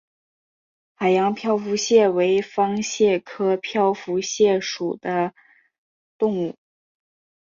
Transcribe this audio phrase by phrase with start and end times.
[0.95, 5.35] 海洋漂浮蟹为方蟹科漂浮蟹属的
[6.17, 6.55] 动物。